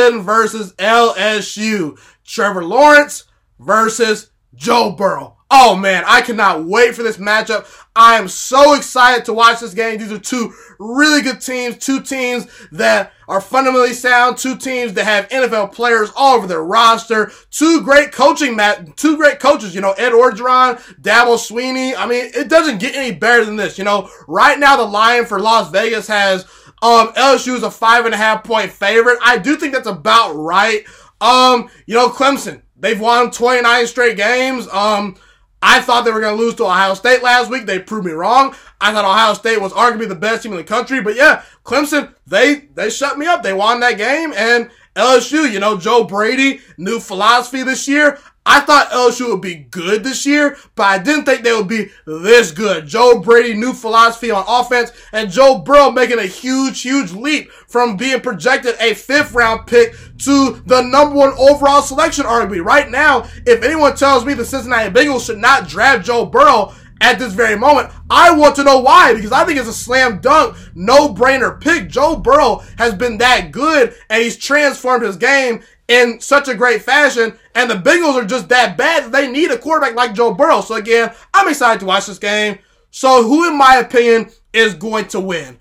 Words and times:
Clemson 0.00 0.22
versus 0.22 0.72
LSU. 0.74 1.98
Trevor 2.24 2.64
Lawrence 2.64 3.24
versus 3.58 4.30
Joe 4.54 4.92
Burrow. 4.92 5.36
Oh 5.52 5.74
man, 5.74 6.04
I 6.06 6.20
cannot 6.20 6.64
wait 6.64 6.94
for 6.94 7.02
this 7.02 7.16
matchup. 7.16 7.66
I 7.96 8.18
am 8.18 8.28
so 8.28 8.74
excited 8.74 9.24
to 9.24 9.32
watch 9.32 9.58
this 9.58 9.74
game. 9.74 9.98
These 9.98 10.12
are 10.12 10.18
two 10.18 10.52
really 10.78 11.22
good 11.22 11.40
teams, 11.40 11.76
two 11.76 12.00
teams 12.02 12.46
that 12.70 13.12
are 13.26 13.40
fundamentally 13.40 13.92
sound, 13.92 14.38
two 14.38 14.56
teams 14.56 14.92
that 14.92 15.04
have 15.04 15.28
NFL 15.28 15.72
players 15.72 16.12
all 16.14 16.36
over 16.36 16.46
their 16.46 16.62
roster, 16.62 17.32
two 17.50 17.82
great 17.82 18.12
coaching 18.12 18.54
mat, 18.54 18.96
two 18.96 19.16
great 19.16 19.40
coaches, 19.40 19.74
you 19.74 19.80
know, 19.80 19.92
Ed 19.92 20.12
Orgeron, 20.12 20.76
Dabo 21.00 21.36
Swinney. 21.36 21.94
I 21.96 22.06
mean, 22.06 22.30
it 22.32 22.48
doesn't 22.48 22.78
get 22.78 22.94
any 22.94 23.12
better 23.12 23.44
than 23.44 23.56
this, 23.56 23.76
you 23.76 23.82
know. 23.82 24.08
Right 24.28 24.58
now, 24.58 24.76
the 24.76 24.84
line 24.84 25.26
for 25.26 25.40
Las 25.40 25.68
Vegas 25.72 26.06
has, 26.06 26.46
um, 26.82 27.08
LSU 27.14 27.54
is 27.54 27.62
a 27.62 27.70
five 27.70 28.04
and 28.04 28.14
a 28.14 28.16
half 28.16 28.44
point 28.44 28.70
favorite. 28.70 29.18
I 29.22 29.38
do 29.38 29.56
think 29.56 29.72
that's 29.72 29.86
about 29.86 30.34
right. 30.34 30.84
Um, 31.20 31.68
you 31.86 31.94
know, 31.94 32.08
Clemson, 32.08 32.62
they've 32.76 33.00
won 33.00 33.30
29 33.30 33.86
straight 33.86 34.16
games. 34.16 34.66
Um, 34.68 35.16
I 35.62 35.80
thought 35.82 36.04
they 36.04 36.10
were 36.10 36.20
going 36.20 36.36
to 36.36 36.42
lose 36.42 36.54
to 36.54 36.64
Ohio 36.64 36.94
State 36.94 37.22
last 37.22 37.50
week. 37.50 37.66
They 37.66 37.78
proved 37.78 38.06
me 38.06 38.12
wrong. 38.12 38.54
I 38.80 38.92
thought 38.92 39.04
Ohio 39.04 39.34
State 39.34 39.60
was 39.60 39.72
arguably 39.72 40.08
the 40.08 40.14
best 40.14 40.42
team 40.42 40.52
in 40.52 40.58
the 40.58 40.64
country. 40.64 41.02
But 41.02 41.16
yeah, 41.16 41.42
Clemson, 41.64 42.14
they, 42.26 42.68
they 42.74 42.88
shut 42.88 43.18
me 43.18 43.26
up. 43.26 43.42
They 43.42 43.52
won 43.52 43.80
that 43.80 43.98
game. 43.98 44.32
And 44.34 44.70
LSU, 44.96 45.50
you 45.50 45.60
know, 45.60 45.76
Joe 45.76 46.04
Brady, 46.04 46.60
new 46.78 46.98
philosophy 46.98 47.62
this 47.62 47.86
year. 47.86 48.18
I 48.50 48.58
thought 48.58 48.90
LSU 48.90 49.28
would 49.28 49.42
be 49.42 49.54
good 49.54 50.02
this 50.02 50.26
year, 50.26 50.56
but 50.74 50.82
I 50.82 50.98
didn't 50.98 51.24
think 51.24 51.44
they 51.44 51.52
would 51.52 51.68
be 51.68 51.90
this 52.04 52.50
good. 52.50 52.84
Joe 52.84 53.20
Brady, 53.20 53.54
new 53.54 53.72
philosophy 53.72 54.32
on 54.32 54.44
offense, 54.48 54.90
and 55.12 55.30
Joe 55.30 55.58
Burrow 55.58 55.92
making 55.92 56.18
a 56.18 56.26
huge, 56.26 56.82
huge 56.82 57.12
leap 57.12 57.52
from 57.68 57.96
being 57.96 58.20
projected 58.20 58.74
a 58.80 58.94
fifth 58.94 59.34
round 59.34 59.68
pick 59.68 59.94
to 60.24 60.60
the 60.66 60.82
number 60.82 61.14
one 61.14 61.32
overall 61.38 61.80
selection, 61.80 62.24
arguably. 62.24 62.60
Right 62.60 62.90
now, 62.90 63.22
if 63.46 63.62
anyone 63.62 63.94
tells 63.94 64.24
me 64.24 64.34
the 64.34 64.44
Cincinnati 64.44 64.90
Bengals 64.90 65.26
should 65.26 65.38
not 65.38 65.68
draft 65.68 66.04
Joe 66.04 66.26
Burrow, 66.26 66.74
at 67.00 67.18
this 67.18 67.32
very 67.32 67.56
moment. 67.56 67.90
I 68.10 68.30
want 68.36 68.56
to 68.56 68.64
know 68.64 68.80
why 68.80 69.14
because 69.14 69.32
I 69.32 69.44
think 69.44 69.58
it's 69.58 69.68
a 69.68 69.72
slam 69.72 70.20
dunk, 70.20 70.56
no 70.74 71.14
brainer 71.14 71.58
pick. 71.58 71.88
Joe 71.88 72.16
Burrow 72.16 72.62
has 72.76 72.94
been 72.94 73.16
that 73.18 73.52
good 73.52 73.94
and 74.10 74.22
he's 74.22 74.36
transformed 74.36 75.04
his 75.04 75.16
game 75.16 75.62
in 75.90 76.20
such 76.20 76.48
a 76.48 76.54
great 76.54 76.82
fashion. 76.82 77.36
And 77.54 77.68
the 77.68 77.74
Bengals 77.74 78.14
are 78.14 78.24
just 78.24 78.48
that 78.48 78.78
bad 78.78 79.12
they 79.12 79.30
need 79.30 79.50
a 79.50 79.58
quarterback 79.58 79.96
like 79.96 80.14
Joe 80.14 80.32
Burrow. 80.32 80.62
So 80.62 80.76
again, 80.76 81.12
I'm 81.34 81.48
excited 81.48 81.80
to 81.80 81.86
watch 81.86 82.06
this 82.06 82.18
game. 82.18 82.60
So 82.92 83.24
who, 83.24 83.46
in 83.48 83.58
my 83.58 83.76
opinion, 83.76 84.30
is 84.52 84.74
going 84.74 85.08
to 85.08 85.20
win? 85.20 85.58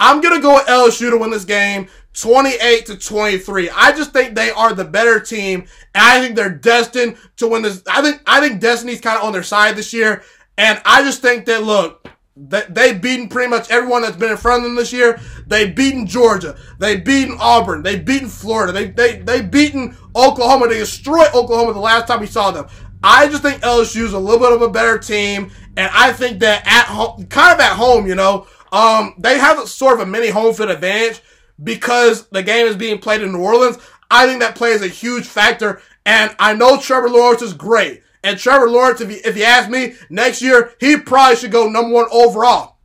I'm 0.00 0.20
to 0.20 0.40
go 0.40 0.54
with 0.54 0.66
LSU 0.66 1.10
to 1.10 1.18
win 1.18 1.30
this 1.30 1.44
game 1.44 1.88
28 2.14 2.86
to 2.86 2.96
23. 2.96 3.70
I 3.70 3.92
just 3.92 4.12
think 4.12 4.34
they 4.34 4.50
are 4.50 4.74
the 4.74 4.84
better 4.84 5.20
team. 5.20 5.66
And 5.94 6.04
I 6.04 6.20
think 6.20 6.34
they're 6.36 6.50
destined 6.50 7.16
to 7.36 7.46
win 7.46 7.62
this. 7.62 7.82
I 7.88 8.02
think, 8.02 8.20
I 8.26 8.40
think 8.40 8.60
Destiny's 8.60 9.00
kind 9.00 9.18
of 9.18 9.24
on 9.24 9.32
their 9.32 9.42
side 9.42 9.76
this 9.76 9.92
year. 9.92 10.22
And 10.58 10.80
I 10.84 11.02
just 11.02 11.22
think 11.22 11.46
that, 11.46 11.62
look, 11.62 11.99
they've 12.36 13.00
beaten 13.00 13.28
pretty 13.28 13.50
much 13.50 13.70
everyone 13.70 14.02
that's 14.02 14.16
been 14.16 14.30
in 14.30 14.36
front 14.36 14.62
of 14.62 14.64
them 14.64 14.76
this 14.76 14.92
year. 14.92 15.20
They've 15.46 15.74
beaten 15.74 16.06
Georgia. 16.06 16.56
They've 16.78 17.04
beaten 17.04 17.36
Auburn. 17.40 17.82
They've 17.82 18.04
beaten 18.04 18.28
Florida. 18.28 18.72
They, 18.72 18.90
they, 18.90 19.18
they've 19.18 19.50
beaten 19.50 19.96
Oklahoma. 20.14 20.68
They 20.68 20.78
destroyed 20.78 21.28
Oklahoma 21.34 21.72
the 21.72 21.80
last 21.80 22.06
time 22.06 22.20
we 22.20 22.26
saw 22.26 22.50
them. 22.50 22.66
I 23.02 23.28
just 23.28 23.42
think 23.42 23.62
LSU 23.62 24.04
is 24.04 24.12
a 24.12 24.18
little 24.18 24.40
bit 24.40 24.52
of 24.52 24.62
a 24.62 24.70
better 24.70 24.98
team. 24.98 25.50
And 25.76 25.90
I 25.92 26.12
think 26.12 26.40
that 26.40 26.66
at 26.66 26.86
home, 26.86 27.26
kind 27.26 27.54
of 27.54 27.60
at 27.60 27.76
home, 27.76 28.06
you 28.06 28.14
know, 28.14 28.46
um, 28.72 29.14
they 29.18 29.38
have 29.38 29.58
a 29.58 29.66
sort 29.66 29.94
of 29.94 30.06
a 30.06 30.10
mini 30.10 30.28
home 30.28 30.54
field 30.54 30.70
advantage 30.70 31.20
because 31.62 32.28
the 32.28 32.42
game 32.42 32.66
is 32.66 32.76
being 32.76 32.98
played 32.98 33.22
in 33.22 33.32
New 33.32 33.40
Orleans. 33.40 33.78
I 34.10 34.26
think 34.26 34.40
that 34.40 34.54
plays 34.54 34.82
a 34.82 34.88
huge 34.88 35.26
factor. 35.26 35.80
And 36.06 36.34
I 36.38 36.54
know 36.54 36.78
Trevor 36.78 37.10
Lawrence 37.10 37.42
is 37.42 37.52
great. 37.52 38.02
And 38.22 38.38
Trevor 38.38 38.68
Lawrence, 38.68 39.00
if 39.00 39.10
you, 39.10 39.18
if 39.24 39.36
you 39.36 39.44
ask 39.44 39.70
me, 39.70 39.94
next 40.10 40.42
year, 40.42 40.74
he 40.78 40.98
probably 40.98 41.36
should 41.36 41.52
go 41.52 41.68
number 41.68 41.94
one 41.94 42.06
overall. 42.12 42.76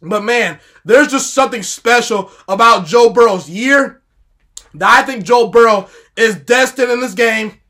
But 0.00 0.22
man, 0.22 0.58
there's 0.84 1.08
just 1.08 1.34
something 1.34 1.62
special 1.62 2.30
about 2.48 2.86
Joe 2.86 3.10
Burrow's 3.10 3.48
year 3.48 4.02
that 4.74 4.90
I 4.90 5.02
think 5.02 5.24
Joe 5.24 5.48
Burrow 5.48 5.88
is 6.16 6.36
destined 6.36 6.90
in 6.90 7.00
this 7.00 7.14
game 7.14 7.60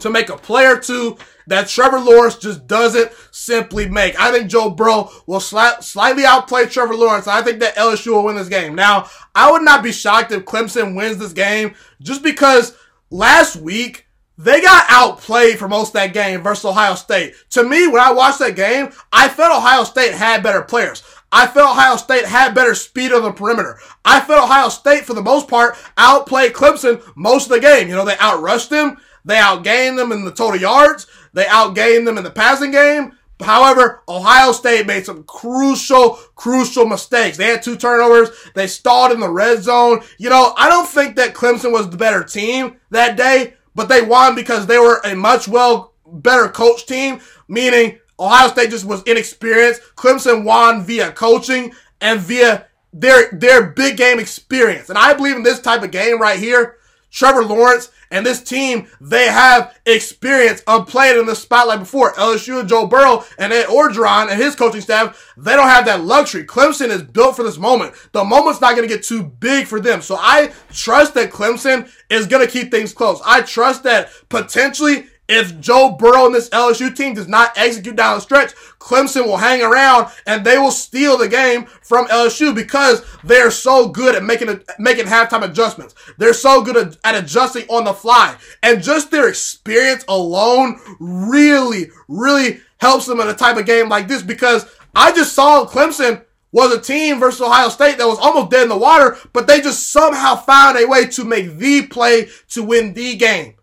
to 0.00 0.10
make 0.10 0.28
a 0.28 0.36
player 0.36 0.78
two 0.78 1.16
that 1.48 1.68
Trevor 1.68 1.98
Lawrence 1.98 2.36
just 2.36 2.66
doesn't 2.66 3.10
simply 3.30 3.88
make. 3.88 4.18
I 4.20 4.30
think 4.30 4.50
Joe 4.50 4.70
Burrow 4.70 5.10
will 5.26 5.40
sli- 5.40 5.82
slightly 5.82 6.24
outplay 6.24 6.66
Trevor 6.66 6.94
Lawrence. 6.94 7.26
I 7.26 7.42
think 7.42 7.60
that 7.60 7.76
LSU 7.76 8.12
will 8.12 8.24
win 8.24 8.36
this 8.36 8.48
game. 8.48 8.74
Now, 8.74 9.08
I 9.34 9.50
would 9.50 9.62
not 9.62 9.82
be 9.82 9.92
shocked 9.92 10.30
if 10.30 10.44
Clemson 10.44 10.94
wins 10.94 11.16
this 11.16 11.32
game 11.32 11.74
just 12.00 12.22
because 12.22 12.76
last 13.10 13.56
week 13.56 14.06
they 14.38 14.60
got 14.60 14.86
outplayed 14.88 15.58
for 15.58 15.68
most 15.68 15.88
of 15.88 15.92
that 15.94 16.12
game 16.12 16.42
versus 16.42 16.64
Ohio 16.64 16.94
State. 16.94 17.34
To 17.50 17.64
me, 17.64 17.88
when 17.88 18.00
I 18.00 18.12
watched 18.12 18.38
that 18.38 18.54
game, 18.54 18.92
I 19.12 19.28
felt 19.28 19.56
Ohio 19.58 19.82
State 19.82 20.14
had 20.14 20.44
better 20.44 20.62
players. 20.62 21.02
I 21.30 21.46
felt 21.48 21.72
Ohio 21.72 21.96
State 21.96 22.24
had 22.24 22.54
better 22.54 22.74
speed 22.74 23.12
on 23.12 23.22
the 23.22 23.32
perimeter. 23.32 23.78
I 24.04 24.20
felt 24.20 24.44
Ohio 24.44 24.68
State, 24.68 25.04
for 25.04 25.12
the 25.14 25.22
most 25.22 25.48
part, 25.48 25.76
outplayed 25.98 26.52
Clemson 26.52 27.02
most 27.16 27.46
of 27.46 27.50
the 27.50 27.60
game. 27.60 27.88
You 27.88 27.96
know, 27.96 28.04
they 28.04 28.14
outrushed 28.14 28.68
them. 28.68 28.98
They 29.24 29.36
outgained 29.36 29.96
them 29.96 30.12
in 30.12 30.24
the 30.24 30.32
total 30.32 30.60
yards. 30.60 31.06
They 31.34 31.44
outgained 31.44 32.06
them 32.06 32.16
in 32.16 32.24
the 32.24 32.30
passing 32.30 32.70
game. 32.70 33.18
However, 33.40 34.02
Ohio 34.08 34.52
State 34.52 34.86
made 34.86 35.04
some 35.04 35.22
crucial, 35.24 36.18
crucial 36.34 36.86
mistakes. 36.86 37.36
They 37.36 37.46
had 37.46 37.62
two 37.62 37.76
turnovers. 37.76 38.30
They 38.54 38.66
stalled 38.66 39.12
in 39.12 39.20
the 39.20 39.30
red 39.30 39.62
zone. 39.62 40.00
You 40.18 40.30
know, 40.30 40.54
I 40.56 40.68
don't 40.68 40.88
think 40.88 41.16
that 41.16 41.34
Clemson 41.34 41.72
was 41.72 41.88
the 41.88 41.96
better 41.96 42.24
team 42.24 42.80
that 42.90 43.16
day, 43.16 43.54
but 43.78 43.88
they 43.88 44.02
won 44.02 44.34
because 44.34 44.66
they 44.66 44.76
were 44.76 45.00
a 45.04 45.14
much 45.14 45.46
well 45.46 45.94
better 46.04 46.48
coach 46.48 46.84
team, 46.84 47.20
meaning 47.46 48.00
Ohio 48.18 48.48
State 48.48 48.70
just 48.70 48.84
was 48.84 49.04
inexperienced. 49.04 49.80
Clemson 49.94 50.42
won 50.42 50.82
via 50.82 51.12
coaching 51.12 51.72
and 52.00 52.18
via 52.18 52.66
their, 52.92 53.30
their 53.30 53.70
big 53.70 53.96
game 53.96 54.18
experience. 54.18 54.88
And 54.88 54.98
I 54.98 55.14
believe 55.14 55.36
in 55.36 55.44
this 55.44 55.60
type 55.60 55.84
of 55.84 55.92
game 55.92 56.20
right 56.20 56.40
here, 56.40 56.77
Trevor 57.10 57.44
Lawrence 57.44 57.90
and 58.10 58.24
this 58.24 58.42
team, 58.42 58.88
they 59.00 59.26
have 59.26 59.78
experience 59.84 60.62
of 60.66 60.88
playing 60.88 61.18
in 61.18 61.26
the 61.26 61.34
spotlight 61.34 61.80
before. 61.80 62.14
LSU 62.14 62.60
and 62.60 62.68
Joe 62.68 62.86
Burrow 62.86 63.24
and 63.38 63.52
Ed 63.52 63.66
Orgeron 63.66 64.30
and 64.30 64.40
his 64.40 64.54
coaching 64.54 64.80
staff, 64.80 65.34
they 65.36 65.54
don't 65.54 65.68
have 65.68 65.84
that 65.86 66.04
luxury. 66.04 66.44
Clemson 66.44 66.88
is 66.88 67.02
built 67.02 67.36
for 67.36 67.42
this 67.42 67.58
moment. 67.58 67.94
The 68.12 68.24
moment's 68.24 68.60
not 68.60 68.76
going 68.76 68.88
to 68.88 68.94
get 68.94 69.04
too 69.04 69.22
big 69.22 69.66
for 69.66 69.80
them. 69.80 70.00
So 70.00 70.16
I 70.18 70.52
trust 70.72 71.14
that 71.14 71.30
Clemson 71.30 71.90
is 72.08 72.26
going 72.26 72.46
to 72.46 72.50
keep 72.50 72.70
things 72.70 72.94
close. 72.94 73.20
I 73.24 73.42
trust 73.42 73.82
that 73.82 74.10
potentially 74.28 75.06
if 75.28 75.60
Joe 75.60 75.94
Burrow 75.98 76.26
and 76.26 76.34
this 76.34 76.48
LSU 76.48 76.94
team 76.94 77.14
does 77.14 77.28
not 77.28 77.52
execute 77.56 77.96
down 77.96 78.16
the 78.16 78.20
stretch, 78.20 78.54
Clemson 78.78 79.26
will 79.26 79.36
hang 79.36 79.62
around 79.62 80.10
and 80.26 80.44
they 80.44 80.56
will 80.56 80.70
steal 80.70 81.18
the 81.18 81.28
game 81.28 81.66
from 81.66 82.06
LSU 82.06 82.54
because 82.54 83.04
they're 83.22 83.50
so 83.50 83.88
good 83.88 84.14
at 84.14 84.24
making 84.24 84.48
a, 84.48 84.60
making 84.78 85.04
halftime 85.04 85.44
adjustments. 85.44 85.94
They're 86.16 86.32
so 86.32 86.62
good 86.62 86.76
at, 86.76 86.96
at 87.04 87.22
adjusting 87.22 87.66
on 87.68 87.84
the 87.84 87.92
fly. 87.92 88.36
And 88.62 88.82
just 88.82 89.10
their 89.10 89.28
experience 89.28 90.04
alone 90.08 90.80
really, 90.98 91.90
really 92.08 92.60
helps 92.78 93.04
them 93.04 93.20
in 93.20 93.28
a 93.28 93.34
type 93.34 93.58
of 93.58 93.66
game 93.66 93.90
like 93.90 94.08
this 94.08 94.22
because 94.22 94.66
I 94.94 95.12
just 95.12 95.34
saw 95.34 95.66
Clemson 95.66 96.24
was 96.52 96.72
a 96.72 96.80
team 96.80 97.20
versus 97.20 97.42
Ohio 97.42 97.68
State 97.68 97.98
that 97.98 98.06
was 98.06 98.18
almost 98.18 98.50
dead 98.50 98.62
in 98.62 98.68
the 98.70 98.78
water, 98.78 99.18
but 99.34 99.46
they 99.46 99.60
just 99.60 99.92
somehow 99.92 100.34
found 100.36 100.78
a 100.78 100.86
way 100.86 101.06
to 101.06 101.24
make 101.24 101.58
the 101.58 101.86
play 101.86 102.28
to 102.48 102.62
win 102.62 102.94
the 102.94 103.16
game. 103.16 103.57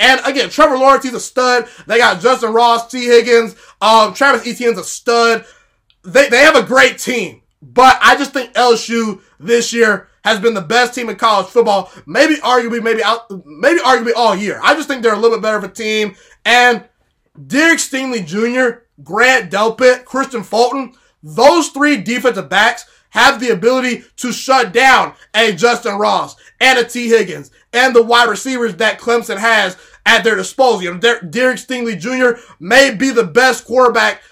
And 0.00 0.20
again, 0.24 0.48
Trevor 0.48 0.78
Lawrence, 0.78 1.04
he's 1.04 1.14
a 1.14 1.20
stud. 1.20 1.68
They 1.86 1.98
got 1.98 2.20
Justyn 2.20 2.54
Ross, 2.54 2.90
Tee 2.90 3.04
Higgins, 3.04 3.54
um, 3.82 4.14
Travis 4.14 4.46
Etienne's 4.46 4.78
a 4.78 4.84
stud. 4.84 5.44
They, 6.02 6.28
they 6.30 6.38
have 6.38 6.56
a 6.56 6.62
great 6.62 6.98
team. 6.98 7.42
But 7.62 7.98
I 8.00 8.16
just 8.16 8.32
think 8.32 8.54
LSU 8.54 9.20
this 9.38 9.74
year 9.74 10.08
has 10.24 10.40
been 10.40 10.54
the 10.54 10.62
best 10.62 10.94
team 10.94 11.10
in 11.10 11.16
college 11.16 11.48
football. 11.48 11.90
Maybe 12.06 12.36
arguably, 12.36 12.82
maybe 12.82 13.04
out, 13.04 13.30
maybe 13.44 13.80
arguably 13.80 14.12
all 14.16 14.34
year. 14.34 14.58
I 14.62 14.74
just 14.74 14.88
think 14.88 15.02
they're 15.02 15.12
a 15.12 15.18
little 15.18 15.36
bit 15.36 15.42
better 15.42 15.58
of 15.58 15.64
a 15.64 15.68
team. 15.68 16.16
And 16.46 16.84
Derek 17.46 17.78
Stingley 17.78 18.24
Jr., 18.24 18.80
Grant 19.04 19.50
Delpit, 19.50 20.04
Kristian 20.04 20.44
Fulton, 20.44 20.94
those 21.22 21.68
three 21.68 21.98
defensive 21.98 22.48
backs 22.48 22.86
have 23.10 23.40
the 23.40 23.50
ability 23.50 24.04
to 24.16 24.32
shut 24.32 24.72
down 24.72 25.14
a 25.34 25.52
Justyn 25.52 25.98
Ross 25.98 26.36
and 26.60 26.78
a 26.78 26.84
Tee 26.84 27.08
Higgins 27.08 27.50
and 27.72 27.94
the 27.94 28.02
wide 28.02 28.28
receivers 28.28 28.76
that 28.76 29.00
Clemson 29.00 29.38
has 29.38 29.76
at 30.06 30.24
their 30.24 30.36
disposal. 30.36 30.82
You 30.82 30.94
know, 30.94 30.98
Derek 30.98 31.58
Stingley 31.58 31.98
Jr. 31.98 32.40
may 32.58 32.94
be 32.94 33.10
the 33.10 33.24
best 33.24 33.64
quarterback 33.64 34.22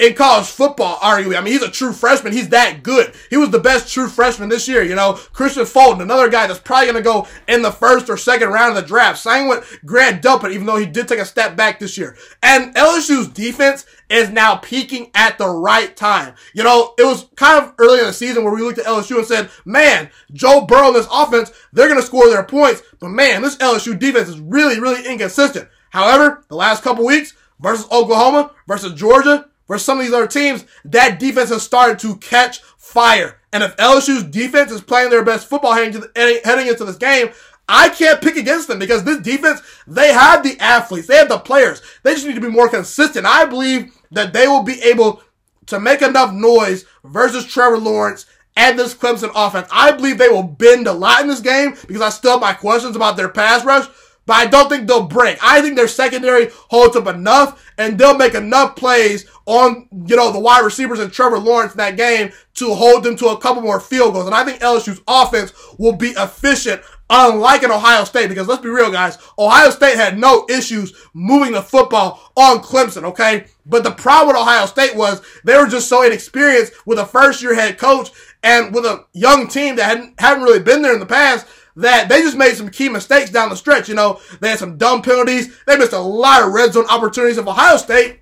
in 0.00 0.14
college 0.14 0.46
football, 0.46 0.96
arguably. 0.96 1.36
I 1.36 1.42
mean, 1.42 1.52
he's 1.52 1.62
a 1.62 1.70
true 1.70 1.92
freshman. 1.92 2.32
He's 2.32 2.48
that 2.48 2.82
good. 2.82 3.14
He 3.28 3.36
was 3.36 3.50
the 3.50 3.58
best 3.58 3.92
true 3.92 4.08
freshman 4.08 4.48
this 4.48 4.66
year. 4.66 4.82
You 4.82 4.94
know, 4.94 5.12
Kristian 5.12 5.68
Fulton, 5.68 6.00
another 6.00 6.30
guy 6.30 6.46
that's 6.46 6.58
probably 6.58 6.86
going 6.86 6.96
to 6.96 7.02
go 7.02 7.28
in 7.46 7.60
the 7.60 7.70
first 7.70 8.08
or 8.08 8.16
second 8.16 8.48
round 8.48 8.76
of 8.76 8.82
the 8.82 8.88
draft. 8.88 9.18
Same 9.18 9.46
with 9.46 9.78
Grant 9.84 10.22
Delpit, 10.22 10.52
even 10.52 10.64
though 10.64 10.78
he 10.78 10.86
did 10.86 11.06
take 11.06 11.18
a 11.18 11.26
step 11.26 11.54
back 11.54 11.78
this 11.78 11.98
year. 11.98 12.16
And 12.42 12.74
LSU's 12.74 13.28
defense 13.28 13.84
is 14.08 14.30
now 14.30 14.56
peaking 14.56 15.10
at 15.14 15.36
the 15.36 15.48
right 15.48 15.94
time. 15.94 16.34
You 16.54 16.64
know, 16.64 16.94
it 16.96 17.04
was 17.04 17.28
kind 17.36 17.62
of 17.62 17.74
early 17.78 18.00
in 18.00 18.06
the 18.06 18.12
season 18.14 18.42
where 18.42 18.54
we 18.54 18.62
looked 18.62 18.78
at 18.78 18.86
LSU 18.86 19.18
and 19.18 19.26
said, 19.26 19.50
man, 19.66 20.08
Joe 20.32 20.62
Burrow 20.62 20.88
and 20.88 20.96
this 20.96 21.08
offense, 21.12 21.52
they're 21.74 21.88
going 21.88 22.00
to 22.00 22.06
score 22.06 22.28
their 22.28 22.42
points. 22.42 22.82
But 23.00 23.10
man, 23.10 23.42
this 23.42 23.56
LSU 23.56 23.98
defense 23.98 24.30
is 24.30 24.40
really, 24.40 24.80
really 24.80 25.06
inconsistent. 25.06 25.68
However, 25.90 26.42
the 26.48 26.56
last 26.56 26.82
couple 26.82 27.04
weeks 27.04 27.34
versus 27.60 27.86
Oklahoma, 27.92 28.52
versus 28.66 28.94
Georgia, 28.94 29.49
for 29.70 29.78
some 29.78 30.00
of 30.00 30.04
these 30.04 30.12
other 30.12 30.26
teams, 30.26 30.64
that 30.84 31.20
defense 31.20 31.50
has 31.50 31.62
started 31.62 32.00
to 32.00 32.16
catch 32.16 32.58
fire. 32.76 33.38
And 33.52 33.62
if 33.62 33.76
LSU's 33.76 34.24
defense 34.24 34.72
is 34.72 34.80
playing 34.80 35.10
their 35.10 35.24
best 35.24 35.48
football 35.48 35.74
heading, 35.74 36.00
the, 36.00 36.40
heading 36.42 36.66
into 36.66 36.84
this 36.84 36.96
game, 36.96 37.28
I 37.68 37.88
can't 37.90 38.20
pick 38.20 38.34
against 38.34 38.66
them 38.66 38.80
because 38.80 39.04
this 39.04 39.20
defense, 39.20 39.62
they 39.86 40.12
have 40.12 40.42
the 40.42 40.58
athletes, 40.58 41.06
they 41.06 41.18
have 41.18 41.28
the 41.28 41.38
players. 41.38 41.82
They 42.02 42.14
just 42.14 42.26
need 42.26 42.34
to 42.34 42.40
be 42.40 42.48
more 42.48 42.68
consistent. 42.68 43.26
I 43.26 43.44
believe 43.44 43.96
that 44.10 44.32
they 44.32 44.48
will 44.48 44.64
be 44.64 44.82
able 44.82 45.22
to 45.66 45.78
make 45.78 46.02
enough 46.02 46.32
noise 46.32 46.84
versus 47.04 47.46
Trevor 47.46 47.78
Lawrence 47.78 48.26
and 48.56 48.76
this 48.76 48.92
Clemson 48.92 49.30
offense. 49.36 49.68
I 49.70 49.92
believe 49.92 50.18
they 50.18 50.30
will 50.30 50.42
bend 50.42 50.88
a 50.88 50.92
lot 50.92 51.20
in 51.20 51.28
this 51.28 51.38
game 51.38 51.76
because 51.86 52.02
I 52.02 52.08
still 52.08 52.32
have 52.32 52.40
my 52.40 52.54
questions 52.54 52.96
about 52.96 53.16
their 53.16 53.28
pass 53.28 53.64
rush 53.64 53.86
but 54.30 54.36
I 54.36 54.46
don't 54.46 54.68
think 54.68 54.86
they'll 54.86 55.08
break. 55.08 55.38
I 55.42 55.60
think 55.60 55.74
their 55.74 55.88
secondary 55.88 56.50
holds 56.68 56.94
up 56.94 57.08
enough 57.08 57.68
and 57.76 57.98
they'll 57.98 58.16
make 58.16 58.34
enough 58.34 58.76
plays 58.76 59.28
on, 59.44 59.88
you 60.06 60.14
know, 60.14 60.30
the 60.30 60.38
wide 60.38 60.64
receivers 60.64 61.00
and 61.00 61.12
Trevor 61.12 61.40
Lawrence 61.40 61.72
in 61.72 61.78
that 61.78 61.96
game 61.96 62.30
to 62.54 62.72
hold 62.72 63.02
them 63.02 63.16
to 63.16 63.30
a 63.30 63.38
couple 63.40 63.60
more 63.60 63.80
field 63.80 64.14
goals. 64.14 64.26
And 64.26 64.34
I 64.36 64.44
think 64.44 64.60
LSU's 64.60 65.00
offense 65.08 65.52
will 65.78 65.96
be 65.96 66.10
efficient 66.10 66.80
unlike 67.10 67.64
in 67.64 67.72
Ohio 67.72 68.04
State, 68.04 68.28
because 68.28 68.46
let's 68.46 68.62
be 68.62 68.68
real, 68.68 68.92
guys, 68.92 69.18
Ohio 69.36 69.70
State 69.70 69.96
had 69.96 70.16
no 70.16 70.46
issues 70.48 70.94
moving 71.12 71.50
the 71.50 71.60
football 71.60 72.32
on 72.36 72.60
Clemson, 72.60 73.02
okay? 73.02 73.46
But 73.66 73.82
the 73.82 73.90
problem 73.90 74.28
with 74.28 74.36
Ohio 74.36 74.66
State 74.66 74.94
was 74.94 75.22
they 75.42 75.58
were 75.58 75.66
just 75.66 75.88
so 75.88 76.04
inexperienced 76.04 76.86
with 76.86 77.00
a 77.00 77.04
first 77.04 77.42
year 77.42 77.56
head 77.56 77.78
coach 77.78 78.10
and 78.44 78.72
with 78.72 78.84
a 78.84 79.06
young 79.12 79.48
team 79.48 79.74
that 79.74 79.86
hadn't, 79.86 80.20
hadn't 80.20 80.44
really 80.44 80.62
been 80.62 80.82
there 80.82 80.94
in 80.94 81.00
the 81.00 81.06
past 81.06 81.48
that 81.80 82.08
they 82.08 82.22
just 82.22 82.36
made 82.36 82.54
some 82.54 82.68
key 82.68 82.88
mistakes 82.88 83.30
down 83.30 83.48
the 83.48 83.56
stretch. 83.56 83.88
You 83.88 83.94
know, 83.94 84.20
they 84.40 84.50
had 84.50 84.58
some 84.58 84.76
dumb 84.76 85.02
penalties. 85.02 85.56
They 85.66 85.76
missed 85.76 85.92
a 85.92 85.98
lot 85.98 86.42
of 86.42 86.52
red 86.52 86.72
zone 86.72 86.86
opportunities. 86.88 87.38
If 87.38 87.46
Ohio 87.46 87.76
State 87.76 88.20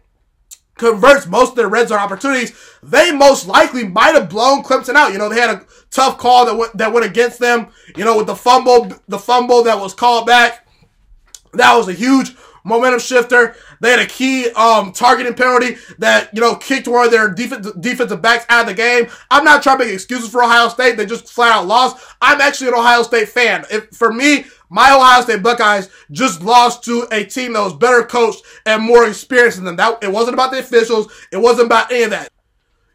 converts 0.77 1.27
most 1.27 1.51
of 1.51 1.57
their 1.57 1.69
red 1.69 1.89
zone 1.89 1.99
opportunities, 1.99 2.57
they 2.83 3.13
most 3.13 3.47
likely 3.47 3.87
might 3.87 4.15
have 4.15 4.29
blown 4.29 4.63
Clemson 4.63 4.95
out. 4.95 5.13
You 5.13 5.19
know, 5.19 5.29
they 5.29 5.41
had 5.41 5.51
a 5.51 5.67
tough 5.91 6.19
call 6.19 6.47
that 6.47 6.57
went, 6.57 6.77
that 6.77 6.93
went 6.93 7.07
against 7.07 7.39
them. 7.39 7.69
You 7.97 8.05
know, 8.05 8.17
with 8.17 8.27
the 8.27 8.37
fumble, 8.37 8.93
the 9.09 9.19
fumble 9.19 9.65
that 9.65 9.81
was 9.81 9.95
called 9.95 10.27
back. 10.27 10.67
That 11.55 11.75
was 11.75 11.89
a 11.89 11.95
huge 11.95 12.37
momentum 12.69 13.01
shifter. 13.01 13.57
They 13.81 13.91
had 13.91 14.01
a 14.01 14.07
key 14.07 14.51
um, 14.51 14.93
targeting 14.93 15.35
penalty 15.35 15.79
that, 15.99 16.31
you 16.35 16.41
know, 16.41 16.55
kicked 16.57 16.87
one 16.87 17.07
of 17.07 17.11
their 17.11 17.33
def- 17.33 17.81
defensive 17.81 18.23
backs 18.23 18.45
out 18.49 18.63
of 18.63 18.67
the 18.67 18.75
game. 18.75 19.09
I'm 19.31 19.45
not 19.45 19.63
trying 19.63 19.79
to 19.79 19.85
make 19.85 19.95
excuses 19.95 20.31
for 20.31 20.43
Ohio 20.43 20.69
State. 20.69 20.97
They 20.97 21.07
just 21.07 21.33
flat 21.33 21.57
out 21.57 21.67
lost. 21.67 21.97
I'm 22.21 22.41
actually 22.41 22.69
an 22.69 22.75
Ohio 22.75 23.03
State 23.03 23.29
fan. 23.29 23.65
If, 23.71 23.91
for 23.91 24.13
me, 24.13 24.45
my 24.71 24.93
Ohio 24.95 25.23
State 25.23 25.43
Buckeyes 25.43 25.89
just 26.11 26.43
lost 26.43 26.85
to 26.85 27.07
a 27.11 27.25
team 27.25 27.55
that 27.55 27.61
was 27.61 27.75
better 27.75 28.05
coached 28.05 28.43
and 28.67 28.83
more 28.83 29.09
experienced 29.09 29.57
than 29.57 29.65
them. 29.65 29.77
That, 29.77 30.03
it 30.03 30.13
wasn't 30.13 30.35
about 30.35 30.51
the 30.51 30.59
officials. 30.59 31.11
It 31.33 31.39
wasn't 31.39 31.67
about 31.67 31.91
any 31.91 32.05
of 32.05 32.11
that. 32.11 32.31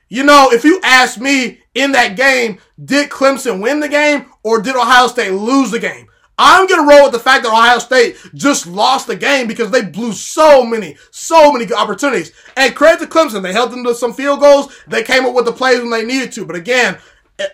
You 0.09 0.23
know, 0.23 0.49
if 0.51 0.63
you 0.63 0.79
ask 0.83 1.19
me 1.19 1.61
in 1.73 1.93
that 1.93 2.15
game, 2.15 2.59
did 2.83 3.09
Clemson 3.09 3.61
win 3.61 3.79
the 3.79 3.89
game 3.89 4.27
or 4.43 4.61
did 4.61 4.75
Ohio 4.75 5.07
State 5.07 5.31
lose 5.31 5.71
the 5.71 5.79
game? 5.79 6.07
I'm 6.37 6.67
to 6.67 6.87
roll 6.87 7.03
with 7.03 7.11
the 7.11 7.19
fact 7.19 7.43
that 7.43 7.51
Ohio 7.51 7.79
State 7.79 8.17
just 8.33 8.65
lost 8.65 9.07
the 9.07 9.15
game 9.15 9.47
because 9.47 9.69
they 9.69 9.83
blew 9.83 10.13
so 10.13 10.63
many, 10.63 10.97
so 11.11 11.51
many 11.51 11.65
good 11.65 11.77
opportunities. 11.77 12.31
And 12.57 12.75
credit 12.75 13.01
to 13.01 13.07
Clemson. 13.07 13.43
They 13.43 13.53
held 13.53 13.71
them 13.71 13.83
to 13.83 13.93
some 13.93 14.13
field 14.13 14.39
goals. 14.39 14.75
They 14.87 15.03
came 15.03 15.25
up 15.25 15.35
with 15.35 15.45
the 15.45 15.51
plays 15.51 15.79
when 15.79 15.91
they 15.91 16.03
needed 16.03 16.31
to. 16.33 16.45
But 16.45 16.55
again, 16.55 16.97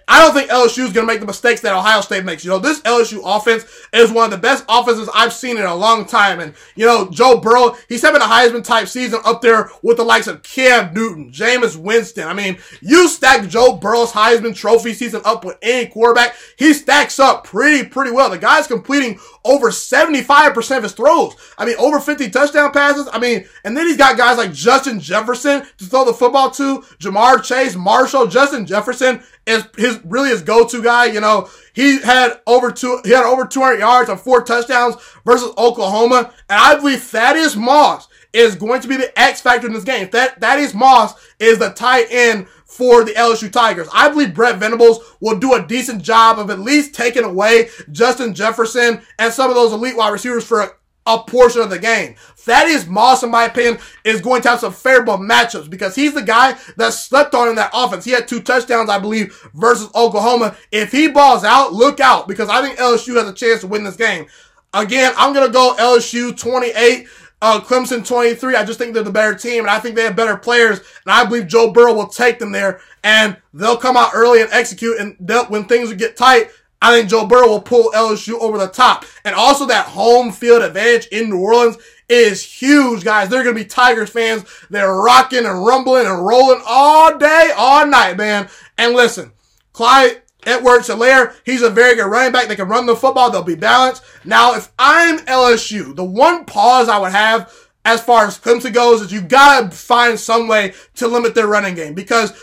I 0.08 0.20
don't 0.20 0.34
think 0.34 0.50
LSU 0.50 0.86
is 0.86 0.94
going 0.94 1.06
to 1.08 1.14
make 1.14 1.20
the 1.20 1.26
mistakes 1.26 1.62
that 1.62 1.74
Ohio 1.74 2.02
State 2.02 2.26
makes. 2.26 2.44
You 2.44 2.52
know, 2.52 2.60
this 2.60 2.82
LSU 2.82 3.22
offense 3.24 3.66
is 3.94 4.12
one 4.12 4.26
of 4.26 4.32
the 4.32 4.38
best 4.38 4.66
offenses 4.68 5.10
I've 5.14 5.34
seen 5.34 5.58
in 5.58 5.66
a 5.66 5.76
long 5.76 6.06
time. 6.06 6.40
And, 6.40 6.54
you 6.76 6.86
know, 6.86 7.10
Joe 7.10 7.40
Burrow, 7.40 7.76
he's 7.88 8.02
having 8.02 8.22
a 8.22 8.26
Heisman 8.26 8.64
type 8.64 8.88
season 8.88 9.20
up 9.26 9.42
there 9.42 9.70
with 9.84 9.98
the 9.98 10.04
likes 10.04 10.28
of 10.28 10.44
Cam 10.44 10.94
Newton, 10.94 11.32
Jameis 11.32 11.76
Winston. 11.76 12.28
I 12.28 12.34
mean, 12.34 12.58
you 12.82 13.08
stack 13.08 13.48
Joe 13.48 13.78
Burrow's 13.78 14.12
Heisman 14.12 14.56
trophy 14.56 14.94
season 14.94 15.22
up 15.26 15.46
with 15.46 15.58
any 15.62 15.88
quarterback, 15.88 16.36
he 16.58 16.74
stacks 16.74 17.20
up 17.20 17.44
pretty, 17.44 17.88
pretty 17.88 18.12
well. 18.12 18.30
The 18.30 18.38
guy's 18.38 18.68
completing 18.68 19.20
over 19.46 19.70
75% 19.70 20.78
of 20.78 20.84
his 20.84 20.94
throws. 20.94 21.36
I 21.58 21.66
mean, 21.66 21.76
over 21.78 22.00
50 22.00 22.30
touchdown 22.30 22.72
passes. 22.72 23.08
I 23.12 23.20
mean, 23.20 23.46
and 23.64 23.76
then 23.76 23.88
he's 23.88 23.98
got 23.98 24.18
guys 24.18 24.38
like 24.38 24.54
Justin 24.54 25.00
Jefferson 25.00 25.66
to 25.78 25.86
throw 25.86 26.06
the 26.06 26.14
football 26.14 26.52
to, 26.52 26.82
Ja'Marr 27.00 27.44
Chase, 27.44 27.76
Marshall, 27.76 28.28
Justin 28.28 28.66
Jefferson 28.66 29.24
is 29.50 29.66
his 29.78 30.00
really 30.06 30.30
his 30.30 30.42
go-to 30.42 30.82
guy. 30.82 31.06
You 31.06 31.22
know, 31.22 31.50
he 31.74 32.02
had 32.02 32.40
over 32.46 32.72
two, 32.72 33.02
he 33.04 33.12
had 33.12 33.26
over 33.26 33.46
200 33.46 33.80
yards 33.80 34.10
and 34.10 34.20
four 34.20 34.44
touchdowns 34.44 34.96
versus 35.26 35.52
Oklahoma. 35.58 36.34
And 36.50 36.60
I 36.60 36.76
believe 36.76 37.02
Thaddeus 37.04 37.56
Moss 37.56 38.08
is 38.32 38.56
going 38.56 38.82
to 38.82 38.88
be 38.88 38.96
the 38.96 39.20
X 39.20 39.42
factor 39.42 39.68
in 39.68 39.74
this 39.74 39.84
game. 39.84 40.10
That 40.12 40.40
Thaddeus 40.40 40.74
Moss 40.74 41.14
is 41.40 41.58
the 41.58 41.70
tight 41.70 42.08
end 42.12 42.48
for 42.66 43.04
the 43.04 43.14
LSU 43.14 43.52
Tigers. 43.52 43.88
I 43.92 44.10
believe 44.10 44.36
Brent 44.36 44.60
Venables 44.60 45.00
will 45.20 45.40
do 45.40 45.56
a 45.56 45.66
decent 45.66 46.04
job 46.04 46.38
of 46.38 46.52
at 46.52 46.60
least 46.60 46.94
taking 46.94 47.24
away 47.24 47.70
Justin 47.92 48.36
Jefferson 48.36 49.02
and 49.18 49.34
some 49.34 49.50
of 49.50 49.56
those 49.56 49.74
elite 49.74 49.98
wide 49.98 50.10
receivers 50.10 50.46
for 50.46 50.79
a, 51.10 51.24
portion 51.24 51.62
of 51.62 51.70
the 51.70 51.80
game. 51.80 52.16
Thaddeus 52.36 52.88
Moss, 52.88 53.24
in 53.24 53.32
my 53.32 53.46
opinion, 53.46 53.80
is 54.04 54.22
going 54.22 54.42
to 54.44 54.50
have 54.50 54.60
some 54.60 54.74
favorable 54.74 55.18
matchups 55.18 55.70
because 55.70 55.96
he's 55.96 56.14
the 56.14 56.22
guy 56.22 56.58
that 56.78 56.94
slept 56.94 57.36
on 57.36 57.50
in 57.50 57.56
that 57.56 57.72
offense. 57.74 58.06
He 58.06 58.12
had 58.12 58.28
two 58.28 58.42
touchdowns, 58.42 58.90
I 58.90 59.00
believe, 59.00 59.50
versus 59.54 59.90
Oklahoma. 59.96 60.56
If 60.72 60.92
he 60.92 61.08
balls 61.08 61.44
out, 61.44 61.74
look 61.74 62.00
out 62.00 62.28
because 62.28 62.50
I 62.50 62.62
think 62.62 62.80
LSU 62.80 63.16
has 63.16 63.28
a 63.28 63.34
chance 63.34 63.62
to 63.62 63.68
win 63.68 63.84
this 63.84 63.96
game. 63.96 64.28
Again, 64.74 65.14
I'm 65.18 65.34
going 65.34 65.48
to 65.48 65.54
go 65.54 65.76
LSU 65.78 66.38
28. 66.38 67.08
Uh, 67.42 67.62
Clemson 67.62 68.06
23, 68.06 68.56
I 68.56 68.66
just 68.66 68.78
think 68.78 68.94
they're 68.94 69.02
the 69.02 69.12
better 69.12 69.34
team 69.34 69.64
and 69.64 69.70
I 69.70 69.80
think 69.80 69.96
they 69.96 70.04
have 70.04 70.16
better 70.16 70.36
players 70.36 70.80
and 70.80 71.14
I 71.14 71.24
believe 71.24 71.48
Joe 71.48 71.72
Burrow 71.72 71.94
will 71.94 72.08
take 72.08 72.38
them 72.38 72.52
there 72.52 72.82
and 73.02 73.38
they'll 73.54 73.78
come 73.78 73.96
out 73.96 74.12
early 74.14 74.42
and 74.42 74.52
execute 74.52 75.00
and 75.00 75.16
when 75.48 75.64
things 75.64 75.94
get 75.94 76.18
tight, 76.18 76.50
I 76.82 76.96
think 76.96 77.10
Joe 77.10 77.26
Burrow 77.26 77.50
will 77.50 77.62
pull 77.62 77.92
LSU 77.92 78.40
over 78.40 78.58
the 78.58 78.68
top. 78.68 79.06
And 79.26 79.36
also 79.36 79.66
that 79.66 79.88
home 79.88 80.32
field 80.32 80.62
advantage 80.62 81.08
in 81.08 81.30
New 81.30 81.40
Orleans 81.40 81.78
is 82.08 82.44
huge, 82.44 83.04
guys. 83.04 83.30
They're 83.30 83.44
going 83.44 83.56
to 83.56 83.64
be 83.64 83.68
Tigers 83.68 84.10
fans. 84.10 84.46
They're 84.70 84.94
rocking 84.94 85.46
and 85.46 85.66
rumbling 85.66 86.08
and 86.08 86.26
rolling 86.26 86.62
all 86.66 87.18
day, 87.18 87.52
all 87.56 87.86
night, 87.86 88.18
man. 88.18 88.50
And 88.78 88.94
listen, 88.94 89.34
Clyde 89.74 90.22
Edwards-Helaire, 90.46 91.36
he's 91.46 91.62
a 91.62 91.70
very 91.70 91.96
good 91.96 92.06
running 92.06 92.32
back. 92.32 92.48
They 92.48 92.56
can 92.56 92.70
run 92.70 92.86
the 92.86 92.96
football. 92.96 93.30
They'll 93.30 93.44
be 93.44 93.56
balanced. 93.56 94.04
Now, 94.24 94.56
if 94.56 94.72
I'm 94.80 95.20
LSU, 95.20 95.96
the 95.96 96.04
one 96.04 96.46
pause 96.46 96.88
I 96.88 96.98
would 96.98 97.12
have 97.12 97.54
as 97.86 98.02
far 98.02 98.26
as 98.26 98.40
Clemson 98.40 98.74
goes 98.74 99.02
is 99.02 99.12
you 99.12 99.22
gotta 99.22 99.72
find 99.72 100.20
some 100.20 100.48
way 100.48 100.74
to 100.96 101.08
limit 101.08 101.36
their 101.36 101.48
running 101.48 101.76
game 101.76 101.94
because 101.94 102.34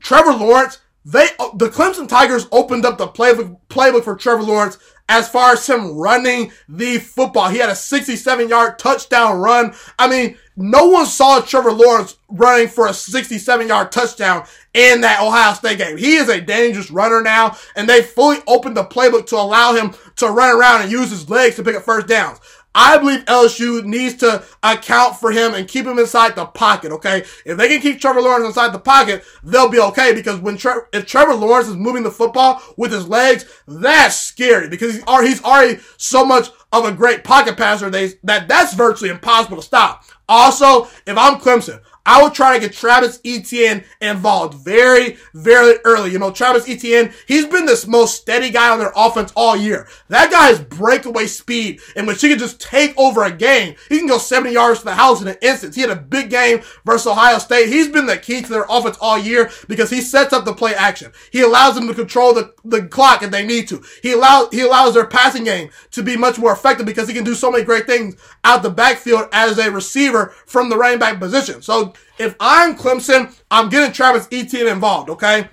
Trevor 0.00 0.32
Lawrence, 0.32 0.78
they, 1.06 1.28
uh, 1.38 1.50
the 1.54 1.68
Clemson 1.68 2.08
Tigers 2.08 2.48
opened 2.50 2.84
up 2.84 2.98
the 2.98 3.06
playbook, 3.06 3.56
playbook 3.68 4.02
for 4.02 4.16
Trevor 4.16 4.42
Lawrence 4.42 4.76
as 5.08 5.28
far 5.28 5.52
as 5.52 5.64
him 5.64 5.96
running 5.96 6.50
the 6.68 6.98
football. 6.98 7.48
He 7.48 7.58
had 7.58 7.68
a 7.68 7.76
67 7.76 8.48
yard 8.48 8.76
touchdown 8.80 9.38
run. 9.38 9.72
I 10.00 10.08
mean, 10.08 10.36
no 10.56 10.88
one 10.88 11.06
saw 11.06 11.40
Trevor 11.40 11.70
Lawrence 11.70 12.16
running 12.28 12.66
for 12.66 12.88
a 12.88 12.92
67 12.92 13.68
yard 13.68 13.92
touchdown 13.92 14.46
in 14.74 15.02
that 15.02 15.20
Ohio 15.20 15.54
State 15.54 15.78
game. 15.78 15.96
He 15.96 16.16
is 16.16 16.28
a 16.28 16.40
dangerous 16.40 16.90
runner 16.90 17.22
now, 17.22 17.56
and 17.76 17.88
they 17.88 18.02
fully 18.02 18.38
opened 18.48 18.76
the 18.76 18.84
playbook 18.84 19.26
to 19.26 19.36
allow 19.36 19.74
him 19.74 19.94
to 20.16 20.26
run 20.26 20.58
around 20.58 20.82
and 20.82 20.90
use 20.90 21.10
his 21.10 21.30
legs 21.30 21.54
to 21.54 21.62
pick 21.62 21.76
up 21.76 21.84
first 21.84 22.08
downs. 22.08 22.40
I 22.78 22.98
believe 22.98 23.24
LSU 23.24 23.82
needs 23.84 24.16
to 24.16 24.44
account 24.62 25.16
for 25.16 25.32
him 25.32 25.54
and 25.54 25.66
keep 25.66 25.86
him 25.86 25.98
inside 25.98 26.36
the 26.36 26.44
pocket, 26.44 26.92
okay? 26.92 27.24
If 27.46 27.56
they 27.56 27.68
can 27.68 27.80
keep 27.80 27.98
Trevor 27.98 28.20
Lawrence 28.20 28.46
inside 28.46 28.74
the 28.74 28.78
pocket, 28.78 29.24
they'll 29.42 29.70
be 29.70 29.80
okay 29.80 30.14
because 30.14 30.38
when 30.40 30.58
Tre- 30.58 30.82
if 30.92 31.06
Trevor 31.06 31.34
Lawrence 31.34 31.68
is 31.68 31.74
moving 31.74 32.02
the 32.02 32.10
football 32.10 32.60
with 32.76 32.92
his 32.92 33.08
legs, 33.08 33.46
that's 33.66 34.16
scary 34.16 34.68
because 34.68 34.94
he's 34.94 35.42
already, 35.42 35.80
so 35.96 36.24
much 36.24 36.50
of 36.70 36.84
a 36.84 36.92
great 36.92 37.24
pocket 37.24 37.56
passer 37.56 37.88
that 37.88 38.46
that's 38.46 38.74
virtually 38.74 39.08
impossible 39.08 39.56
to 39.56 39.62
stop. 39.62 40.04
Also, 40.28 40.84
if 41.06 41.16
I'm 41.16 41.40
Clemson, 41.40 41.80
I 42.06 42.22
would 42.22 42.34
try 42.34 42.54
to 42.54 42.60
get 42.60 42.72
Travis 42.72 43.20
Etienne 43.24 43.84
involved 44.00 44.64
very, 44.64 45.18
very 45.34 45.78
early. 45.84 46.12
You 46.12 46.20
know, 46.20 46.30
Travis 46.30 46.68
Etienne, 46.68 47.12
he's 47.26 47.46
been 47.46 47.66
this 47.66 47.86
most 47.86 48.20
steady 48.20 48.50
guy 48.50 48.70
on 48.70 48.78
their 48.78 48.92
offense 48.94 49.32
all 49.34 49.56
year. 49.56 49.88
That 50.08 50.30
guy 50.30 50.46
has 50.46 50.60
breakaway 50.60 51.26
speed 51.26 51.80
in 51.96 52.06
which 52.06 52.20
he 52.20 52.28
can 52.28 52.38
just 52.38 52.60
take 52.60 52.96
over 52.96 53.24
a 53.24 53.32
game. 53.32 53.74
He 53.88 53.98
can 53.98 54.06
go 54.06 54.18
70 54.18 54.52
yards 54.52 54.78
to 54.78 54.84
the 54.84 54.94
house 54.94 55.20
in 55.20 55.26
an 55.26 55.36
instant. 55.42 55.74
He 55.74 55.80
had 55.80 55.90
a 55.90 55.96
big 55.96 56.30
game 56.30 56.60
versus 56.84 57.08
Ohio 57.08 57.38
State. 57.38 57.68
He's 57.68 57.88
been 57.88 58.06
the 58.06 58.16
key 58.16 58.40
to 58.40 58.48
their 58.48 58.66
offense 58.70 58.96
all 59.00 59.18
year 59.18 59.50
because 59.66 59.90
he 59.90 60.00
sets 60.00 60.32
up 60.32 60.44
the 60.44 60.54
play 60.54 60.74
action. 60.74 61.10
He 61.32 61.42
allows 61.42 61.74
them 61.74 61.88
to 61.88 61.94
control 61.94 62.32
the, 62.32 62.54
the 62.64 62.86
clock 62.86 63.24
if 63.24 63.32
they 63.32 63.44
need 63.44 63.66
to. 63.68 63.82
He 64.02 64.12
allows, 64.12 64.48
he 64.52 64.60
allows 64.60 64.94
their 64.94 65.06
passing 65.06 65.42
game 65.42 65.70
to 65.90 66.04
be 66.04 66.16
much 66.16 66.38
more 66.38 66.52
effective 66.52 66.86
because 66.86 67.08
he 67.08 67.14
can 67.14 67.24
do 67.24 67.34
so 67.34 67.50
many 67.50 67.64
great 67.64 67.86
things 67.86 68.16
out 68.44 68.62
the 68.62 68.70
backfield 68.70 69.28
as 69.32 69.58
a 69.58 69.72
receiver 69.72 70.32
from 70.46 70.68
the 70.68 70.76
running 70.76 71.00
back 71.00 71.18
position. 71.18 71.62
So 71.62 71.94
if 72.18 72.34
I'm 72.40 72.76
Clemson, 72.76 73.34
I'm 73.50 73.68
getting 73.68 73.92
Travis 73.92 74.28
Etienne 74.32 74.68
involved, 74.68 75.10
okay? 75.10 75.48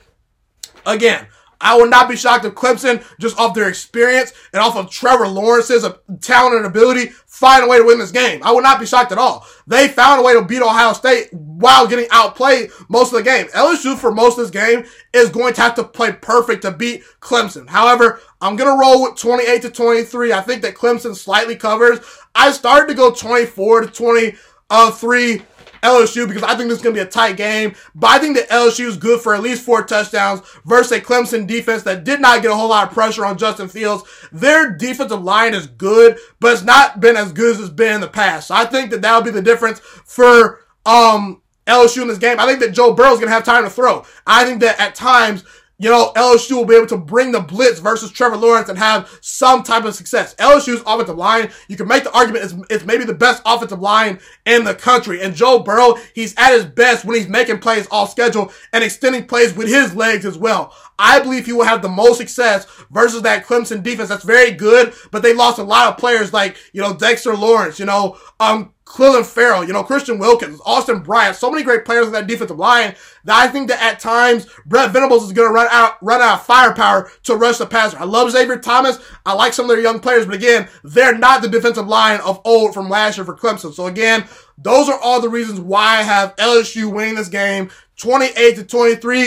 Again, 0.85 1.27
I 1.63 1.77
would 1.77 1.89
not 1.89 2.09
be 2.09 2.17
shocked 2.17 2.43
if 2.43 2.53
Clemson, 2.55 3.03
just 3.19 3.39
off 3.39 3.55
their 3.55 3.69
experience 3.69 4.33
and 4.51 4.61
off 4.61 4.75
of 4.75 4.89
Trevor 4.89 5.27
Lawrence's 5.27 5.85
talent 6.19 6.57
and 6.57 6.65
ability, 6.65 7.07
find 7.25 7.63
a 7.63 7.67
way 7.67 7.77
to 7.77 7.85
win 7.85 7.99
this 7.99 8.11
game. 8.11 8.43
I 8.43 8.51
would 8.51 8.63
not 8.63 8.81
be 8.81 8.85
shocked 8.85 9.13
at 9.13 9.17
all. 9.17 9.47
They 9.65 9.87
found 9.87 10.19
a 10.19 10.23
way 10.23 10.33
to 10.33 10.43
beat 10.43 10.61
Ohio 10.61 10.91
State 10.91 11.33
while 11.33 11.87
getting 11.87 12.07
outplayed 12.11 12.69
most 12.89 13.13
of 13.13 13.17
the 13.17 13.23
game. 13.23 13.47
LSU 13.47 13.97
for 13.97 14.11
most 14.11 14.37
of 14.37 14.43
this 14.43 14.51
game 14.51 14.85
is 15.13 15.29
going 15.29 15.53
to 15.53 15.61
have 15.61 15.75
to 15.75 15.85
play 15.85 16.11
perfect 16.11 16.63
to 16.63 16.71
beat 16.71 17.03
Clemson. 17.21 17.69
However, 17.69 18.19
I'm 18.41 18.57
going 18.57 18.69
to 18.69 18.79
roll 18.79 19.03
with 19.03 19.15
28 19.15 19.61
to 19.61 19.69
23. 19.69 20.33
I 20.33 20.41
think 20.41 20.61
that 20.63 20.75
Clemson 20.75 21.15
slightly 21.15 21.55
covers. 21.55 21.99
I 22.35 22.51
started 22.51 22.89
to 22.89 22.93
go 22.93 23.13
24 23.13 23.81
to 23.81 23.87
23 23.87 25.41
LSU 25.83 26.27
because 26.27 26.43
I 26.43 26.55
think 26.55 26.69
this 26.69 26.79
is 26.79 26.83
going 26.83 26.95
to 26.95 27.01
be 27.01 27.07
a 27.07 27.09
tight 27.09 27.37
game. 27.37 27.75
But 27.93 28.11
I 28.11 28.19
think 28.19 28.35
that 28.37 28.49
LSU 28.49 28.87
is 28.87 28.97
good 28.97 29.21
for 29.21 29.35
at 29.35 29.43
least 29.43 29.63
four 29.63 29.83
touchdowns 29.83 30.41
versus 30.65 30.91
a 30.93 31.01
Clemson 31.01 31.45
defense 31.45 31.83
that 31.83 32.03
did 32.03 32.19
not 32.19 32.41
get 32.41 32.51
a 32.51 32.55
whole 32.55 32.69
lot 32.69 32.87
of 32.87 32.93
pressure 32.93 33.25
on 33.25 33.37
Justin 33.37 33.67
Fields. 33.67 34.03
Their 34.31 34.71
defensive 34.71 35.23
line 35.23 35.53
is 35.53 35.67
good, 35.67 36.17
but 36.39 36.53
it's 36.53 36.63
not 36.63 36.99
been 36.99 37.17
as 37.17 37.31
good 37.31 37.55
as 37.55 37.61
it's 37.61 37.69
been 37.69 37.95
in 37.95 38.01
the 38.01 38.07
past. 38.07 38.47
So 38.47 38.55
I 38.55 38.65
think 38.65 38.91
that 38.91 39.01
that'll 39.01 39.21
be 39.21 39.31
the 39.31 39.41
difference 39.41 39.79
for 39.79 40.61
um 40.85 41.41
LSU 41.67 42.01
in 42.01 42.07
this 42.07 42.17
game. 42.17 42.39
I 42.39 42.45
think 42.45 42.59
that 42.59 42.73
Joe 42.73 42.93
Burrow 42.93 43.13
is 43.13 43.19
going 43.19 43.29
to 43.29 43.33
have 43.33 43.45
time 43.45 43.63
to 43.63 43.69
throw. 43.69 44.05
I 44.27 44.43
think 44.45 44.59
that 44.61 44.79
at 44.79 44.95
times 44.95 45.45
you 45.79 45.89
know, 45.89 46.11
LSU 46.15 46.51
will 46.51 46.65
be 46.65 46.75
able 46.75 46.87
to 46.87 46.97
bring 46.97 47.31
the 47.31 47.39
blitz 47.39 47.79
versus 47.79 48.11
Trevor 48.11 48.37
Lawrence 48.37 48.69
and 48.69 48.77
have 48.77 49.17
some 49.21 49.63
type 49.63 49.85
of 49.85 49.95
success. 49.95 50.35
LSU's 50.35 50.83
offensive 50.85 51.17
line, 51.17 51.51
you 51.67 51.75
can 51.75 51.87
make 51.87 52.03
the 52.03 52.11
argument 52.11 52.45
it's, 52.45 52.53
it's 52.69 52.85
maybe 52.85 53.05
the 53.05 53.13
best 53.13 53.41
offensive 53.45 53.81
line 53.81 54.19
in 54.45 54.63
the 54.63 54.75
country. 54.75 55.21
And 55.21 55.35
Joe 55.35 55.59
Burrow, 55.59 55.95
he's 56.13 56.35
at 56.37 56.53
his 56.53 56.65
best 56.65 57.05
when 57.05 57.17
he's 57.17 57.27
making 57.27 57.59
plays 57.59 57.87
off 57.89 58.11
schedule 58.11 58.51
and 58.71 58.83
extending 58.83 59.25
plays 59.25 59.55
with 59.55 59.67
his 59.67 59.95
legs 59.95 60.25
as 60.25 60.37
well. 60.37 60.75
I 60.99 61.19
believe 61.19 61.45
he 61.45 61.53
will 61.53 61.65
have 61.65 61.81
the 61.81 61.89
most 61.89 62.17
success 62.17 62.65
versus 62.91 63.23
that 63.23 63.45
Clemson 63.45 63.81
defense 63.81 64.09
that's 64.09 64.23
very 64.23 64.51
good, 64.51 64.93
but 65.11 65.23
they 65.23 65.33
lost 65.33 65.57
a 65.57 65.63
lot 65.63 65.91
of 65.91 65.97
players 65.97 66.31
like, 66.31 66.57
you 66.71 66.81
know, 66.81 66.93
Dexter 66.93 67.35
Lawrence, 67.35 67.79
you 67.79 67.85
know, 67.85 68.17
um, 68.39 68.72
Clelin 68.85 69.25
Ferrell, 69.25 69.63
you 69.63 69.73
know, 69.73 69.83
Christian 69.83 70.19
Wilkins, 70.19 70.59
Austin 70.65 70.99
Bryant, 70.99 71.35
so 71.35 71.49
many 71.49 71.63
great 71.63 71.85
players 71.85 72.05
on 72.05 72.11
that 72.11 72.27
defensive 72.27 72.59
line 72.59 72.95
that 73.23 73.35
I 73.35 73.47
think 73.47 73.69
that 73.69 73.81
at 73.81 73.99
times 73.99 74.47
Brent 74.65 74.91
Venables 74.91 75.23
is 75.23 75.31
going 75.31 75.47
to 75.47 75.53
run 75.53 75.67
out, 75.71 76.03
run 76.03 76.21
out 76.21 76.39
of 76.39 76.45
firepower 76.45 77.09
to 77.23 77.35
rush 77.35 77.57
the 77.57 77.65
passer. 77.65 77.97
I 77.97 78.03
love 78.03 78.31
Xavier 78.31 78.57
Thomas. 78.57 78.99
I 79.25 79.33
like 79.33 79.53
some 79.53 79.65
of 79.65 79.69
their 79.69 79.79
young 79.79 79.99
players, 79.99 80.25
but 80.25 80.35
again, 80.35 80.67
they're 80.83 81.17
not 81.17 81.41
the 81.41 81.47
defensive 81.47 81.87
line 81.87 82.19
of 82.21 82.41
old 82.43 82.73
from 82.73 82.89
last 82.89 83.17
year 83.17 83.25
for 83.25 83.35
Clemson. 83.35 83.73
So 83.73 83.87
again, 83.87 84.25
those 84.57 84.89
are 84.89 84.99
all 84.99 85.21
the 85.21 85.29
reasons 85.29 85.59
why 85.59 85.99
I 85.99 86.03
have 86.03 86.35
LSU 86.35 86.93
winning 86.93 87.15
this 87.15 87.29
game 87.29 87.71
28 87.97 88.55
to 88.57 88.63
23. 88.65 89.21